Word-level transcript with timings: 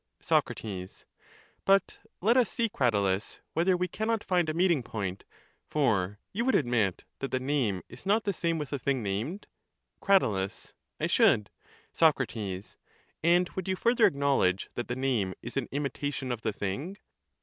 Soc. 0.19 0.51
But 1.63 1.99
let 2.21 2.35
us 2.35 2.49
see, 2.49 2.69
Cratylus, 2.69 3.39
whether 3.53 3.77
we 3.77 3.87
cannot 3.87 4.23
find 4.23 4.49
a 4.49 4.53
meeting 4.55 4.81
point, 4.81 5.25
for 5.67 6.17
you 6.33 6.43
would 6.43 6.55
admit 6.55 7.03
that 7.19 7.29
the 7.29 7.39
name 7.39 7.83
is 7.87 8.03
not 8.07 8.23
the 8.23 8.33
same 8.33 8.57
with 8.57 8.71
the 8.71 8.79
thing 8.79 9.03
named? 9.03 9.45
Crat. 10.01 10.23
I 10.99 11.05
should. 11.05 11.51
Soc. 11.93 12.19
And 13.21 13.47
would 13.49 13.67
you 13.67 13.75
further 13.75 14.07
acknowledge 14.07 14.69
that 14.73 14.87
the 14.87 14.95
name 14.95 15.35
is 15.43 15.55
an 15.55 15.69
imitation 15.71 16.31
of 16.31 16.41
the 16.41 16.51
thing? 16.51 16.97